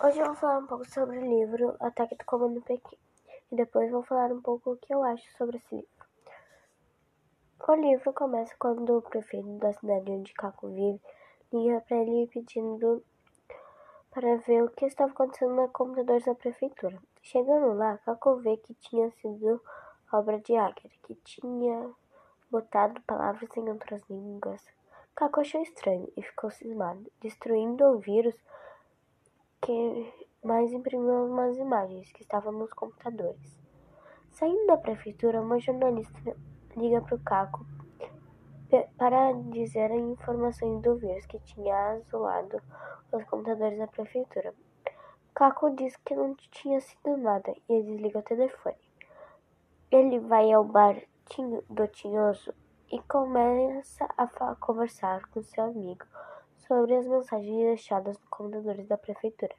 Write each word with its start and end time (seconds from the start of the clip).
Hoje 0.00 0.20
eu 0.20 0.26
vou 0.26 0.36
falar 0.36 0.58
um 0.58 0.66
pouco 0.68 0.88
sobre 0.88 1.18
o 1.18 1.28
livro 1.28 1.74
Ataque 1.80 2.14
do 2.14 2.24
Comando 2.24 2.62
Pequeno 2.62 3.02
e 3.50 3.56
depois 3.56 3.90
vou 3.90 4.04
falar 4.04 4.30
um 4.30 4.40
pouco 4.40 4.70
o 4.70 4.76
que 4.76 4.94
eu 4.94 5.02
acho 5.02 5.28
sobre 5.36 5.56
esse 5.56 5.74
livro. 5.74 5.90
O 7.66 7.74
livro 7.74 8.12
começa 8.12 8.54
quando 8.60 8.96
o 8.96 9.02
prefeito 9.02 9.58
da 9.58 9.72
cidade 9.72 10.08
onde 10.12 10.32
Caco 10.34 10.68
vive 10.68 11.00
liga 11.52 11.80
para 11.80 11.96
ele 11.96 12.28
pedindo 12.32 13.02
para 14.12 14.36
ver 14.36 14.62
o 14.62 14.70
que 14.70 14.86
estava 14.86 15.10
acontecendo 15.10 15.56
nos 15.56 15.72
computadores 15.72 16.26
da 16.26 16.34
prefeitura. 16.36 16.96
Chegando 17.20 17.74
lá, 17.74 17.98
Caco 17.98 18.36
vê 18.36 18.56
que 18.56 18.74
tinha 18.74 19.10
sido 19.10 19.60
obra 20.12 20.38
de 20.38 20.54
hacker, 20.54 20.92
que 21.02 21.16
tinha 21.16 21.90
botado 22.48 23.00
palavras 23.00 23.50
em 23.56 23.68
outras 23.68 24.00
línguas. 24.08 24.64
Caco 25.16 25.40
achou 25.40 25.60
estranho 25.60 26.08
e 26.16 26.22
ficou 26.22 26.52
cismado, 26.52 27.10
destruindo 27.20 27.84
o 27.84 27.98
vírus 27.98 28.36
que 29.60 30.12
mais 30.44 30.72
imprimiu 30.72 31.26
umas 31.26 31.56
imagens 31.56 32.10
que 32.12 32.22
estavam 32.22 32.52
nos 32.52 32.72
computadores. 32.72 33.58
Saindo 34.30 34.66
da 34.66 34.76
prefeitura, 34.76 35.40
uma 35.40 35.58
jornalista 35.58 36.36
liga 36.76 37.00
para 37.00 37.16
o 37.16 37.20
Caco 37.20 37.66
para 38.98 39.32
dizer 39.50 39.90
as 39.90 40.00
informações 40.00 40.82
do 40.82 40.96
vírus 40.96 41.24
que 41.26 41.38
tinha 41.40 41.74
azulado 41.92 42.60
os 43.10 43.24
computadores 43.24 43.78
da 43.78 43.86
prefeitura. 43.86 44.54
Caco 45.34 45.70
diz 45.70 45.96
que 45.96 46.14
não 46.14 46.34
tinha 46.34 46.80
sido 46.80 47.16
nada 47.16 47.54
e 47.68 47.82
desliga 47.82 48.18
o 48.18 48.22
telefone. 48.22 48.76
Ele 49.90 50.18
vai 50.18 50.52
ao 50.52 50.64
bar 50.64 50.96
do 51.70 51.86
Tinhoso 51.88 52.52
e 52.90 53.00
começa 53.02 54.08
a 54.16 54.54
conversar 54.56 55.26
com 55.30 55.42
seu 55.42 55.64
amigo 55.64 56.04
sobre 56.68 56.94
as 56.94 57.06
mensagens 57.06 57.56
deixadas 57.56 58.18
nos 58.18 58.28
computadores 58.28 58.86
da 58.86 58.98
prefeitura. 58.98 59.56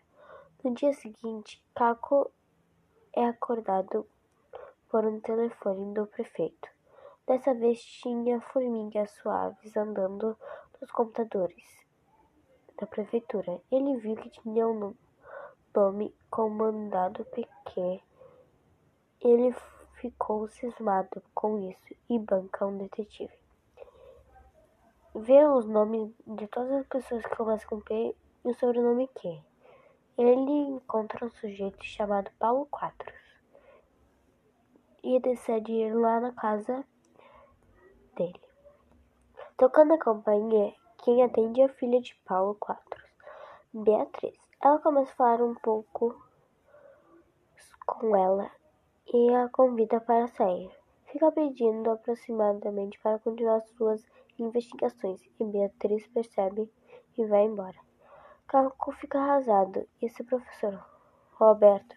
No 0.63 0.75
dia 0.75 0.93
seguinte, 0.93 1.61
Caco 1.73 2.29
é 3.11 3.25
acordado 3.25 4.05
por 4.87 5.03
um 5.03 5.19
telefone 5.19 5.95
do 5.95 6.05
prefeito. 6.05 6.69
Dessa 7.25 7.53
vez 7.55 7.83
tinha 7.83 8.39
formigas 8.39 9.09
suaves 9.11 9.75
andando 9.75 10.37
nos 10.79 10.91
computadores 10.91 11.83
da 12.79 12.85
prefeitura. 12.85 13.59
Ele 13.71 13.97
viu 13.97 14.15
que 14.15 14.29
tinha 14.29 14.67
um 14.67 14.95
nome 15.73 16.13
comandado 16.29 17.25
PQ. 17.25 18.01
Ele 19.19 19.55
ficou 19.95 20.47
cismado 20.47 21.23
com 21.33 21.57
isso 21.57 21.95
e 22.07 22.19
banca 22.19 22.67
um 22.67 22.77
detetive 22.77 23.38
vê 25.19 25.45
os 25.45 25.65
nomes 25.65 26.13
de 26.25 26.47
todas 26.47 26.71
as 26.71 26.87
pessoas 26.87 27.25
que 27.25 27.35
começam 27.35 27.69
com 27.69 27.81
P 27.81 28.15
e 28.45 28.49
o 28.49 28.53
sobrenome 28.53 29.07
Q. 29.09 29.41
Ele 30.17 30.51
encontra 30.75 31.25
um 31.25 31.29
sujeito 31.29 31.83
chamado 31.83 32.31
Paulo 32.39 32.65
Quatros 32.67 33.19
e 35.03 35.19
decide 35.19 35.71
ir 35.71 35.93
lá 35.93 36.19
na 36.19 36.31
casa 36.33 36.85
dele. 38.15 38.41
Tocando 39.57 39.93
a 39.93 39.97
campainha, 39.97 40.73
quem 41.03 41.23
atende 41.23 41.61
é 41.61 41.65
a 41.65 41.69
filha 41.69 41.99
de 41.99 42.15
Paulo 42.25 42.55
Quatros, 42.55 43.09
Beatriz. 43.73 44.39
Ela 44.61 44.79
começa 44.79 45.11
a 45.11 45.15
falar 45.15 45.43
um 45.43 45.55
pouco 45.55 46.15
com 47.85 48.15
ela 48.15 48.49
e 49.13 49.33
a 49.33 49.49
convida 49.49 49.99
para 49.99 50.27
sair. 50.27 50.78
Fica 51.11 51.31
pedindo 51.31 51.89
aproximadamente 51.89 52.99
para 52.99 53.17
continuar 53.17 53.61
suas 53.61 54.05
investigações 54.37 55.19
e 55.39 55.43
Beatriz 55.43 56.05
percebe 56.07 56.71
e 57.17 57.25
vai 57.25 57.45
embora. 57.45 57.79
Caco 58.47 58.91
fica 58.91 59.17
arrasado 59.17 59.87
e 59.99 60.07
seu 60.07 60.23
professor, 60.23 60.85
Roberto, 61.33 61.95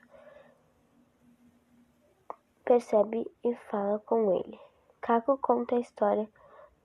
percebe 2.64 3.30
e 3.44 3.54
fala 3.70 3.98
com 3.98 4.32
ele. 4.34 4.58
Caco 5.02 5.36
conta 5.36 5.76
a 5.76 5.80
história 5.80 6.26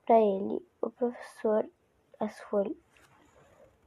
para 0.05 0.19
ele. 0.19 0.67
O 0.81 0.89
professor 0.89 1.65
as 2.19 2.37
folhas, 2.41 2.75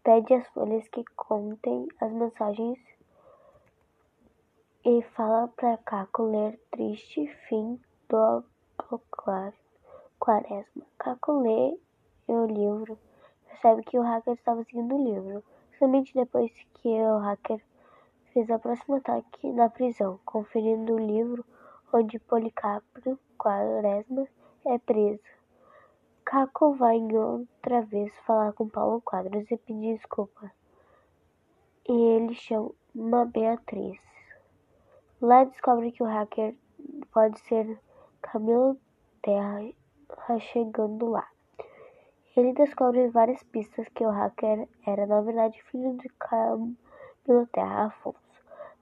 pede 0.02 0.32
as 0.32 0.48
folhas 0.48 0.88
que 0.88 1.04
contem 1.14 1.86
as 2.00 2.10
mensagens 2.10 2.78
e 4.82 5.02
fala 5.14 5.48
para 5.48 5.76
Caco 5.76 6.22
ler 6.22 6.58
Triste 6.70 7.26
Fim 7.46 7.78
do 8.10 8.44
Quaresma. 10.18 10.82
Caco 10.98 11.40
lê 11.40 11.78
o 12.26 12.44
livro, 12.44 12.98
percebe 13.46 13.84
que 13.84 13.98
o 13.98 14.02
hacker 14.02 14.34
estava 14.34 14.64
seguindo 14.64 14.96
o 14.96 15.04
livro, 15.04 15.44
somente 15.78 16.12
depois 16.12 16.50
que 16.74 16.88
o 16.88 17.18
hacker 17.18 17.62
fez 18.32 18.50
o 18.50 18.58
próximo 18.58 18.96
ataque 18.96 19.52
na 19.52 19.70
prisão, 19.70 20.18
conferindo 20.24 20.94
o 20.94 20.98
livro 20.98 21.44
onde 21.92 22.18
Policarpo 22.18 23.18
Quaresma 23.38 24.26
é 24.66 24.78
preso. 24.78 25.22
Caco 26.24 26.74
vai 26.74 27.00
outra 27.14 27.82
vez 27.82 28.12
falar 28.26 28.52
com 28.52 28.68
Paulo 28.68 29.00
Quadros 29.00 29.50
e 29.50 29.56
pedir 29.56 29.96
desculpa. 29.96 30.50
E 31.88 31.92
ele 31.92 32.34
chama 32.34 33.24
Beatriz. 33.26 34.00
Lá 35.20 35.44
descobre 35.44 35.90
que 35.92 36.02
o 36.02 36.06
hacker 36.06 36.54
pode 37.12 37.40
ser 37.40 37.78
Camilo 38.22 38.76
Terra 39.22 39.72
chegando 40.38 41.06
lá. 41.08 41.26
Ele 42.36 42.52
descobre 42.52 43.08
várias 43.08 43.42
pistas 43.42 43.88
que 43.88 44.04
o 44.04 44.10
hacker 44.10 44.68
era 44.86 45.06
na 45.06 45.20
verdade 45.20 45.62
filho 45.64 45.96
de 45.96 46.08
Camilo 46.10 47.46
Terra 47.52 47.86
Afonso, 47.86 48.18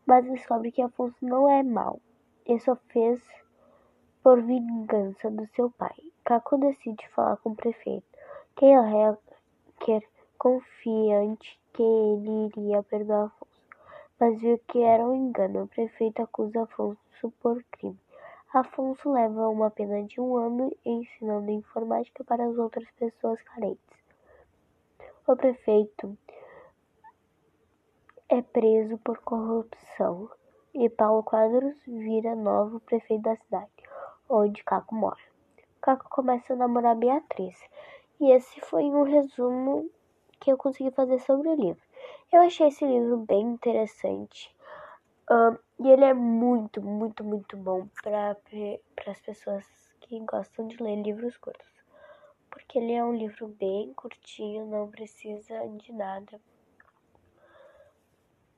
mas 0.06 0.24
descobre 0.26 0.70
que 0.70 0.82
Afonso 0.82 1.16
não 1.22 1.48
é 1.48 1.62
mau 1.62 2.00
e 2.46 2.58
só 2.60 2.76
fez 2.88 3.22
por 4.22 4.42
vingança 4.42 5.30
do 5.30 5.46
seu 5.48 5.70
pai. 5.70 5.96
Caco 6.24 6.58
decide 6.58 7.08
falar 7.08 7.36
com 7.38 7.50
o 7.50 7.56
prefeito, 7.56 8.06
quem 8.56 8.74
é 8.74 8.80
o 8.80 8.82
hacker 8.82 10.06
confiante 10.36 11.58
que 11.72 11.82
ele 11.82 12.46
iria 12.46 12.82
perdoar 12.82 13.26
Afonso, 13.26 13.62
mas 14.20 14.40
viu 14.40 14.58
que 14.68 14.82
era 14.82 15.04
um 15.04 15.14
engano. 15.14 15.62
O 15.62 15.68
prefeito 15.68 16.22
acusa 16.22 16.62
Afonso 16.62 17.32
por 17.40 17.62
crime. 17.70 17.98
Afonso 18.52 19.12
leva 19.12 19.46
uma 19.48 19.70
pena 19.70 20.02
de 20.04 20.18
um 20.18 20.36
ano 20.36 20.74
ensinando 20.82 21.50
informática 21.50 22.24
para 22.24 22.46
as 22.46 22.56
outras 22.56 22.90
pessoas 22.92 23.42
carentes. 23.42 23.98
O 25.26 25.36
prefeito 25.36 26.16
é 28.26 28.40
preso 28.40 28.96
por 28.98 29.18
corrupção 29.18 30.30
e 30.72 30.88
Paulo 30.88 31.22
Quadros 31.22 31.76
vira 31.86 32.34
novo 32.34 32.80
prefeito 32.80 33.24
da 33.24 33.36
cidade, 33.36 33.70
onde 34.28 34.64
Caco 34.64 34.94
mora. 34.94 35.20
Caco 35.82 36.08
começa 36.08 36.54
a 36.54 36.56
namorar 36.56 36.96
Beatriz. 36.96 37.56
E 38.18 38.30
esse 38.32 38.60
foi 38.62 38.84
um 38.84 39.02
resumo 39.02 39.90
que 40.40 40.50
eu 40.50 40.56
consegui 40.56 40.90
fazer 40.90 41.18
sobre 41.20 41.48
o 41.48 41.54
livro. 41.54 41.82
Eu 42.32 42.40
achei 42.40 42.68
esse 42.68 42.84
livro 42.84 43.18
bem 43.18 43.42
interessante. 43.42 44.54
Uh, 45.30 45.58
e 45.78 45.88
ele 45.88 46.04
é 46.04 46.14
muito, 46.14 46.82
muito, 46.82 47.22
muito 47.22 47.56
bom 47.56 47.86
para 48.02 48.36
as 49.06 49.20
pessoas 49.20 49.64
que 50.00 50.18
gostam 50.20 50.66
de 50.66 50.82
ler 50.82 51.02
livros 51.02 51.36
curtos. 51.36 51.68
Porque 52.50 52.78
ele 52.78 52.92
é 52.92 53.04
um 53.04 53.14
livro 53.14 53.46
bem 53.46 53.92
curtinho, 53.94 54.66
não 54.66 54.90
precisa 54.90 55.66
de 55.68 55.92
nada. 55.92 56.40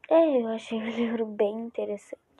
É, 0.08 0.41
eu 0.41 0.48
achei 0.48 0.78
o 0.78 0.91
livro 0.91 1.26
bem 1.26 1.58
interessante. 1.60 2.20